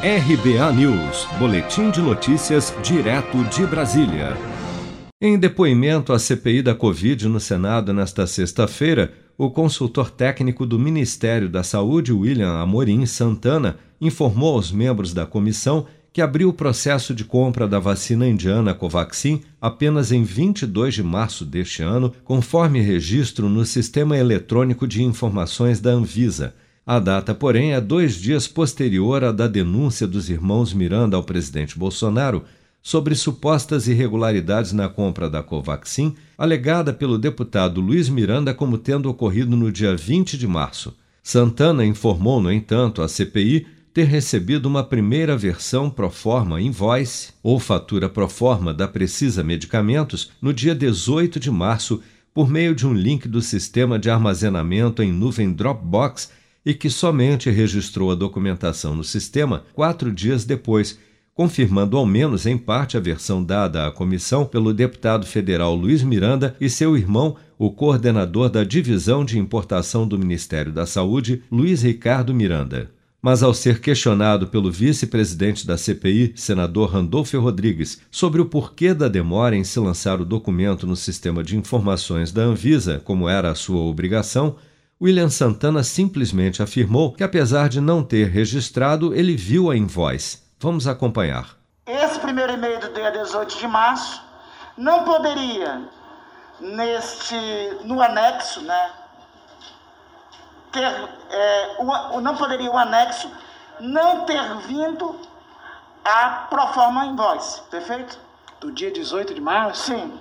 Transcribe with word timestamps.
RBA 0.00 0.72
News, 0.74 1.26
Boletim 1.40 1.90
de 1.90 2.00
Notícias, 2.00 2.72
direto 2.84 3.42
de 3.46 3.66
Brasília. 3.66 4.36
Em 5.20 5.36
depoimento 5.36 6.12
à 6.12 6.20
CPI 6.20 6.62
da 6.62 6.72
Covid 6.72 7.26
no 7.26 7.40
Senado 7.40 7.92
nesta 7.92 8.24
sexta-feira, 8.24 9.12
o 9.36 9.50
consultor 9.50 10.08
técnico 10.08 10.64
do 10.64 10.78
Ministério 10.78 11.48
da 11.48 11.64
Saúde, 11.64 12.12
William 12.12 12.60
Amorim 12.60 13.04
Santana, 13.06 13.76
informou 14.00 14.54
aos 14.54 14.70
membros 14.70 15.12
da 15.12 15.26
comissão 15.26 15.84
que 16.12 16.22
abriu 16.22 16.50
o 16.50 16.54
processo 16.54 17.12
de 17.12 17.24
compra 17.24 17.66
da 17.66 17.80
vacina 17.80 18.28
indiana 18.28 18.74
Covaxin 18.74 19.42
apenas 19.60 20.12
em 20.12 20.22
22 20.22 20.94
de 20.94 21.02
março 21.02 21.44
deste 21.44 21.82
ano, 21.82 22.14
conforme 22.22 22.80
registro 22.80 23.48
no 23.48 23.64
Sistema 23.64 24.16
Eletrônico 24.16 24.86
de 24.86 25.02
Informações 25.02 25.80
da 25.80 25.90
Anvisa. 25.90 26.54
A 26.88 26.98
data, 26.98 27.34
porém, 27.34 27.74
é 27.74 27.82
dois 27.82 28.14
dias 28.14 28.48
posterior 28.48 29.22
à 29.22 29.30
da 29.30 29.46
denúncia 29.46 30.06
dos 30.06 30.30
irmãos 30.30 30.72
Miranda 30.72 31.18
ao 31.18 31.22
presidente 31.22 31.78
Bolsonaro 31.78 32.44
sobre 32.82 33.14
supostas 33.14 33.86
irregularidades 33.86 34.72
na 34.72 34.88
compra 34.88 35.28
da 35.28 35.42
Covaxin, 35.42 36.14
alegada 36.38 36.90
pelo 36.90 37.18
deputado 37.18 37.78
Luiz 37.82 38.08
Miranda 38.08 38.54
como 38.54 38.78
tendo 38.78 39.10
ocorrido 39.10 39.54
no 39.54 39.70
dia 39.70 39.94
20 39.94 40.38
de 40.38 40.46
março. 40.46 40.96
Santana 41.22 41.84
informou, 41.84 42.40
no 42.40 42.50
entanto, 42.50 43.02
à 43.02 43.06
CPI 43.06 43.66
ter 43.92 44.04
recebido 44.04 44.64
uma 44.64 44.82
primeira 44.82 45.36
versão 45.36 45.90
pro 45.90 46.08
forma 46.08 46.58
invoice 46.58 47.34
ou 47.42 47.60
fatura 47.60 48.08
pro 48.08 48.30
forma 48.30 48.72
da 48.72 48.88
Precisa 48.88 49.44
Medicamentos 49.44 50.30
no 50.40 50.54
dia 50.54 50.74
18 50.74 51.38
de 51.38 51.50
março 51.50 52.00
por 52.32 52.48
meio 52.48 52.74
de 52.74 52.86
um 52.86 52.94
link 52.94 53.28
do 53.28 53.42
sistema 53.42 53.98
de 53.98 54.08
armazenamento 54.08 55.02
em 55.02 55.12
nuvem 55.12 55.52
Dropbox 55.52 56.38
e 56.68 56.74
que 56.74 56.90
somente 56.90 57.48
registrou 57.48 58.10
a 58.12 58.14
documentação 58.14 58.94
no 58.94 59.02
sistema 59.02 59.64
quatro 59.72 60.12
dias 60.12 60.44
depois, 60.44 60.98
confirmando 61.32 61.96
ao 61.96 62.04
menos 62.04 62.44
em 62.44 62.58
parte 62.58 62.94
a 62.94 63.00
versão 63.00 63.42
dada 63.42 63.86
à 63.86 63.90
comissão 63.90 64.44
pelo 64.44 64.74
deputado 64.74 65.24
federal 65.24 65.74
Luiz 65.74 66.02
Miranda 66.02 66.54
e 66.60 66.68
seu 66.68 66.94
irmão, 66.94 67.36
o 67.58 67.70
coordenador 67.70 68.50
da 68.50 68.64
Divisão 68.64 69.24
de 69.24 69.38
Importação 69.38 70.06
do 70.06 70.18
Ministério 70.18 70.70
da 70.70 70.84
Saúde, 70.84 71.42
Luiz 71.50 71.80
Ricardo 71.80 72.34
Miranda. 72.34 72.90
Mas 73.22 73.42
ao 73.42 73.54
ser 73.54 73.80
questionado 73.80 74.48
pelo 74.48 74.70
vice-presidente 74.70 75.66
da 75.66 75.78
CPI, 75.78 76.34
senador 76.36 76.90
Randolfo 76.90 77.40
Rodrigues, 77.40 77.98
sobre 78.10 78.42
o 78.42 78.46
porquê 78.46 78.92
da 78.92 79.08
demora 79.08 79.56
em 79.56 79.64
se 79.64 79.80
lançar 79.80 80.20
o 80.20 80.24
documento 80.26 80.86
no 80.86 80.94
sistema 80.94 81.42
de 81.42 81.56
informações 81.56 82.30
da 82.30 82.42
Anvisa, 82.42 83.00
como 83.02 83.26
era 83.26 83.50
a 83.50 83.54
sua 83.54 83.80
obrigação, 83.80 84.56
William 85.00 85.30
Santana 85.30 85.84
simplesmente 85.84 86.60
afirmou 86.60 87.12
que, 87.12 87.22
apesar 87.22 87.68
de 87.68 87.80
não 87.80 88.02
ter 88.02 88.28
registrado, 88.28 89.14
ele 89.14 89.36
viu 89.36 89.70
a 89.70 89.76
invoice. 89.76 90.42
Vamos 90.58 90.88
acompanhar. 90.88 91.56
Esse 91.86 92.18
primeiro 92.18 92.54
e-mail 92.54 92.80
do 92.80 92.92
dia 92.92 93.12
18 93.12 93.58
de 93.58 93.68
março 93.68 94.20
não 94.76 95.04
poderia, 95.04 95.88
neste, 96.60 97.36
no 97.84 98.02
anexo, 98.02 98.60
né, 98.62 98.90
ter, 100.72 100.82
é, 100.82 101.76
o, 101.78 102.20
não 102.20 102.36
poderia 102.36 102.68
o 102.68 102.76
anexo 102.76 103.30
não 103.78 104.24
ter 104.24 104.42
vindo 104.66 105.14
a 106.04 106.48
proforma 106.50 107.06
invoice, 107.06 107.62
perfeito? 107.70 108.18
Do 108.60 108.72
dia 108.72 108.90
18 108.90 109.32
de 109.32 109.40
março? 109.40 109.92
Sim. 109.92 110.18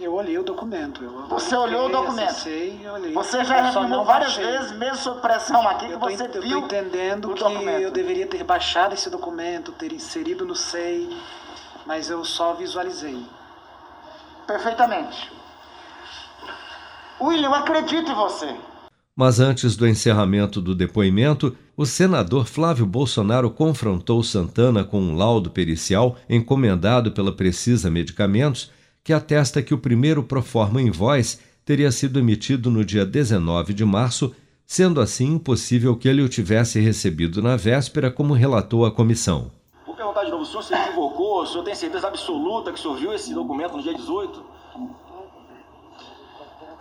Eu 0.00 0.14
olhei 0.14 0.38
o 0.38 0.44
documento. 0.44 1.02
Eu 1.02 1.26
você 1.26 1.56
olhou 1.56 1.86
o 1.86 1.88
documento? 1.88 2.30
Acessei, 2.30 2.88
olhei. 2.88 3.12
Você 3.12 3.44
já 3.44 3.62
reafirmou 3.62 4.04
várias 4.04 4.36
baixei. 4.36 4.58
vezes, 4.58 4.78
mesmo 4.78 4.96
sob 4.96 5.20
pressão 5.20 5.68
aqui, 5.68 5.90
eu 5.90 5.98
que 5.98 6.16
você 6.16 6.22
eu 6.22 6.32
viu. 6.32 6.42
Eu 6.42 6.46
estou 6.46 6.78
entendendo 6.78 7.34
que 7.34 7.42
documento. 7.42 7.80
eu 7.80 7.90
deveria 7.90 8.26
ter 8.26 8.44
baixado 8.44 8.94
esse 8.94 9.10
documento, 9.10 9.72
ter 9.72 9.92
inserido 9.92 10.46
no 10.46 10.54
SEI, 10.54 11.08
mas 11.84 12.08
eu 12.10 12.24
só 12.24 12.54
visualizei. 12.54 13.20
Perfeitamente. 14.46 15.32
William, 17.20 17.50
acredito 17.50 18.12
em 18.12 18.14
você. 18.14 18.54
Mas 19.16 19.40
antes 19.40 19.76
do 19.76 19.84
encerramento 19.84 20.60
do 20.60 20.76
depoimento, 20.76 21.56
o 21.76 21.84
senador 21.84 22.46
Flávio 22.46 22.86
Bolsonaro 22.86 23.50
confrontou 23.50 24.22
Santana 24.22 24.84
com 24.84 25.00
um 25.00 25.16
laudo 25.16 25.50
pericial 25.50 26.16
encomendado 26.30 27.10
pela 27.10 27.32
Precisa 27.32 27.90
Medicamentos 27.90 28.70
que 29.08 29.12
atesta 29.14 29.62
que 29.62 29.72
o 29.72 29.78
primeiro 29.78 30.22
proforma 30.22 30.82
invoice 30.82 31.38
teria 31.64 31.90
sido 31.90 32.18
emitido 32.18 32.70
no 32.70 32.84
dia 32.84 33.06
19 33.06 33.72
de 33.72 33.82
março, 33.82 34.36
sendo 34.66 35.00
assim 35.00 35.36
impossível 35.36 35.96
que 35.96 36.06
ele 36.06 36.20
o 36.20 36.28
tivesse 36.28 36.78
recebido 36.78 37.40
na 37.40 37.56
véspera, 37.56 38.10
como 38.10 38.34
relatou 38.34 38.84
a 38.84 38.90
comissão. 38.90 39.50
Vou 39.86 39.96
perguntar 39.96 40.24
de 40.24 40.30
novo, 40.30 40.42
o 40.42 40.44
senhor 40.44 40.62
se 40.62 40.74
equivocou? 40.74 41.40
O 41.40 41.46
senhor 41.46 41.64
tem 41.64 41.74
certeza 41.74 42.06
absoluta 42.06 42.70
que 42.70 42.78
o 42.78 42.82
senhor 42.82 42.98
viu 42.98 43.14
esse 43.14 43.32
documento 43.32 43.78
no 43.78 43.82
dia 43.82 43.94
18? 43.94 44.44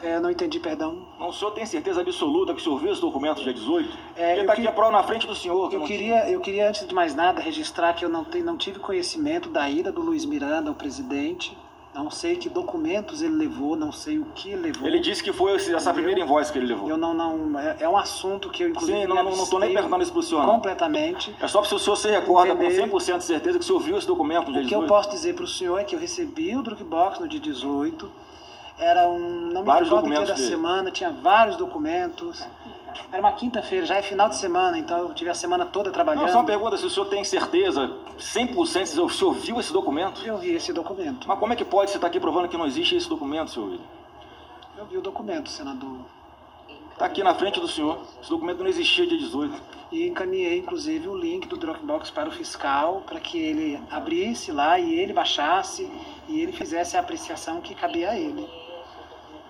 É, 0.04 0.20
não 0.20 0.30
entendi, 0.30 0.60
perdão. 0.60 1.08
Não, 1.18 1.30
o 1.30 1.34
senhor 1.34 1.52
tem 1.52 1.66
certeza 1.66 2.02
absoluta 2.02 2.54
que 2.54 2.60
o 2.60 2.64
senhor 2.66 2.78
viu 2.78 2.92
esse 2.92 3.00
documento 3.00 3.38
no 3.38 3.44
dia 3.46 3.54
18? 3.54 3.98
É, 4.18 4.34
Ele 4.34 4.42
está 4.42 4.54
que... 4.54 4.60
aqui 4.60 4.68
a 4.68 4.74
prova 4.74 4.92
na 4.92 5.04
frente 5.04 5.26
do 5.26 5.34
senhor. 5.34 5.74
Eu 5.74 5.86
queria, 5.86 6.30
eu 6.30 6.42
queria, 6.42 6.68
antes 6.68 6.86
de 6.86 6.94
mais 6.94 7.16
nada, 7.16 7.40
registrar 7.40 7.94
que 7.94 8.04
eu 8.04 8.10
não, 8.10 8.26
te, 8.26 8.42
não 8.42 8.58
tive 8.58 8.80
conhecimento 8.80 9.50
da 9.50 9.70
ida 9.70 9.94
do 9.94 10.02
Luiz 10.02 10.26
Miranda 10.26 10.68
ao 10.68 10.76
presidente 10.76 11.58
não 11.98 12.12
sei 12.12 12.36
que 12.36 12.48
documentos 12.48 13.24
ele 13.24 13.34
levou, 13.34 13.76
não 13.76 13.92
sei 13.92 14.20
o 14.20 14.26
que 14.36 14.56
levou. 14.56 14.88
Ele 14.88 15.00
disse 15.00 15.24
que 15.24 15.34
foi 15.34 15.56
essa 15.56 15.92
primeira 15.92 16.20
invoice 16.20 16.52
que 16.52 16.60
ele 16.60 16.68
levou. 16.68 16.88
Eu 16.88 16.96
não, 16.96 17.12
não 17.12 17.60
é, 17.60 17.78
é 17.80 17.90
um 17.90 17.98
assunto 17.98 18.52
que 18.52 18.64
eu 18.64 18.70
inclusive 18.70 19.00
Sim, 19.02 19.08
não, 19.08 19.24
não, 19.24 19.36
não 19.36 19.48
tô 19.48 19.58
nem 19.58 19.74
perguntando 19.74 20.04
isso 20.04 20.14
pro 20.14 20.22
senhor. 20.22 20.46
Completamente. 20.46 21.36
É 21.42 21.48
só 21.48 21.60
para 21.60 21.76
o 21.76 21.80
senhor 21.80 21.96
se 21.96 22.08
recorda 22.12 22.54
entender. 22.54 22.88
com 22.88 22.98
100% 22.98 23.18
de 23.18 23.24
certeza 23.24 23.58
que 23.58 23.64
o 23.64 23.68
senhor 23.68 23.80
viu 23.80 23.98
esse 23.98 24.06
documento 24.06 24.52
O 24.52 24.66
que 24.66 24.76
eu 24.76 24.86
posso 24.86 25.10
dizer 25.10 25.34
para 25.34 25.44
o 25.44 25.48
senhor 25.48 25.80
é 25.80 25.84
que 25.84 25.96
eu 25.96 26.00
recebi 26.00 26.56
o 26.56 26.62
Dropbox 26.62 27.20
no 27.20 27.28
dia 27.28 27.40
18. 27.40 28.12
Era 28.78 29.10
um, 29.10 29.50
não 29.52 29.64
me 29.64 29.72
recordo 29.72 30.08
dia 30.08 30.20
da 30.20 30.34
dele. 30.36 30.48
semana, 30.48 30.92
tinha 30.92 31.10
vários 31.10 31.58
documentos. 31.58 32.46
Era 33.12 33.22
uma 33.22 33.32
quinta-feira, 33.34 33.86
já 33.86 33.96
é 33.96 34.02
final 34.02 34.30
de 34.30 34.36
semana, 34.36 34.78
então 34.78 34.98
eu 35.00 35.14
tive 35.14 35.30
a 35.30 35.34
semana 35.34 35.66
toda 35.66 35.92
trabalhando. 35.92 36.26
Não, 36.26 36.32
só 36.32 36.40
uma 36.40 36.46
pergunta, 36.46 36.78
se 36.78 36.86
o 36.86 36.90
senhor 36.90 37.06
tem 37.08 37.24
certeza, 37.24 37.92
100%, 38.20 38.86
se 38.86 39.00
o 39.00 39.10
senhor 39.10 39.34
viu 39.34 39.60
esse 39.60 39.72
documento? 39.72 40.22
Eu 40.26 40.38
vi 40.38 40.54
esse 40.54 40.74
documento. 40.74 41.28
Mas 41.28 41.40
como 41.40 41.54
é 41.54 41.56
que 41.56 41.66
pode 41.66 41.92
você 41.92 41.98
estar 41.98 42.08
aqui 42.08 42.20
provando 42.20 42.48
que 42.48 42.58
não 42.58 42.66
existe 42.66 42.96
esse 42.96 43.08
documento, 43.08 43.52
senhor 43.52 43.68
William? 43.68 43.86
Eu 44.78 44.86
vi 44.86 44.98
o 44.98 45.02
documento, 45.02 45.50
senador. 45.50 46.00
Está 46.94 47.06
aqui 47.06 47.22
na 47.24 47.34
frente 47.36 47.60
do 47.60 47.68
senhor. 47.68 48.00
Esse 48.20 48.30
documento 48.30 48.60
não 48.60 48.68
existia 48.68 49.06
dia 49.06 49.20
18. 49.20 49.62
E 49.92 50.08
encaminhei, 50.08 50.58
inclusive, 50.58 51.08
o 51.08 51.16
link 51.16 51.48
do 51.48 51.56
Dropbox 51.56 52.10
para 52.10 52.28
o 52.28 52.32
fiscal, 52.32 53.04
para 53.06 53.20
que 53.20 53.38
ele 53.38 53.80
abrisse 53.90 54.52
lá 54.52 54.80
e 54.80 55.00
ele 55.00 55.14
baixasse 55.14 55.90
e 56.28 56.42
ele 56.42 56.52
fizesse 56.52 56.98
a 56.98 57.00
apreciação 57.00 57.62
que 57.62 57.74
cabia 57.76 58.10
a 58.10 58.20
ele. 58.20 58.48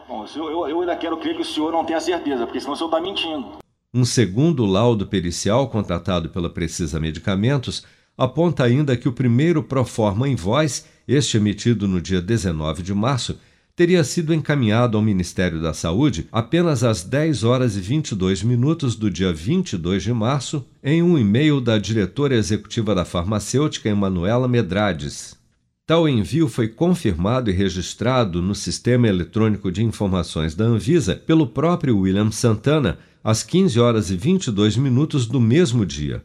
Bom, 0.07 0.25
eu, 0.35 0.67
eu 0.67 0.79
ainda 0.81 0.95
quero 0.95 1.17
crer 1.17 1.35
que 1.35 1.41
o 1.41 1.45
senhor 1.45 1.71
não 1.71 1.83
tenha 1.83 1.99
certeza, 1.99 2.45
porque 2.45 2.61
senão 2.61 2.73
o 2.73 2.77
senhor 2.77 2.87
está 2.87 3.01
mentindo. 3.01 3.57
Um 3.93 4.05
segundo 4.05 4.65
laudo 4.65 5.05
pericial 5.05 5.67
contratado 5.67 6.29
pela 6.29 6.49
Precisa 6.49 6.99
Medicamentos 6.99 7.83
aponta 8.17 8.63
ainda 8.63 8.95
que 8.95 9.09
o 9.09 9.13
primeiro 9.13 9.61
Proforma 9.61 10.29
Invoice, 10.29 10.85
este 11.07 11.37
emitido 11.37 11.87
no 11.87 12.01
dia 12.01 12.21
19 12.21 12.81
de 12.81 12.93
março, 12.93 13.37
teria 13.75 14.03
sido 14.03 14.33
encaminhado 14.33 14.97
ao 14.97 15.03
Ministério 15.03 15.61
da 15.61 15.73
Saúde 15.73 16.27
apenas 16.31 16.83
às 16.83 17.03
10 17.03 17.43
horas 17.43 17.77
e 17.77 17.79
22 17.79 18.41
minutos 18.43 18.95
do 18.95 19.11
dia 19.11 19.31
22 19.31 20.03
de 20.03 20.13
março, 20.13 20.65
em 20.83 21.03
um 21.03 21.17
e-mail 21.17 21.61
da 21.61 21.77
diretora 21.77 22.35
executiva 22.35 22.95
da 22.95 23.05
farmacêutica 23.05 23.89
Emanuela 23.89 24.47
Medrades. 24.47 25.37
Tal 25.87 26.05
envio 26.05 26.49
foi 26.49 26.67
confirmado 26.67 27.49
e 27.49 27.53
registrado 27.53 28.41
no 28.41 28.53
Sistema 28.53 29.07
Eletrônico 29.07 29.71
de 29.71 29.81
Informações 29.81 30.53
da 30.53 30.65
Anvisa 30.65 31.15
pelo 31.15 31.47
próprio 31.47 31.99
William 31.99 32.29
Santana 32.29 32.99
às 33.23 33.41
15 33.41 33.79
horas 33.79 34.11
e 34.11 34.17
22 34.17 34.75
minutos 34.75 35.25
do 35.25 35.39
mesmo 35.39 35.85
dia. 35.85 36.21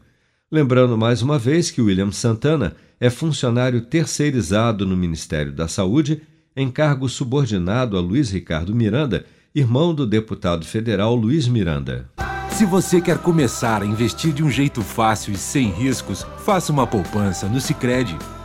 Lembrando 0.50 0.98
mais 0.98 1.22
uma 1.22 1.38
vez 1.38 1.70
que 1.70 1.80
William 1.80 2.10
Santana 2.10 2.74
é 2.98 3.08
funcionário 3.08 3.82
terceirizado 3.82 4.84
no 4.84 4.96
Ministério 4.96 5.52
da 5.52 5.68
Saúde, 5.68 6.22
em 6.56 6.68
cargo 6.68 7.08
subordinado 7.08 7.96
a 7.96 8.00
Luiz 8.00 8.32
Ricardo 8.32 8.74
Miranda, 8.74 9.24
irmão 9.54 9.94
do 9.94 10.04
deputado 10.04 10.66
federal 10.66 11.14
Luiz 11.14 11.46
Miranda. 11.46 12.10
Se 12.50 12.66
você 12.66 13.00
quer 13.00 13.18
começar 13.18 13.80
a 13.80 13.86
investir 13.86 14.32
de 14.32 14.42
um 14.42 14.50
jeito 14.50 14.82
fácil 14.82 15.32
e 15.32 15.36
sem 15.36 15.70
riscos, 15.70 16.26
faça 16.38 16.72
uma 16.72 16.84
poupança 16.84 17.48
no 17.48 17.60
Sicredi. 17.60 18.18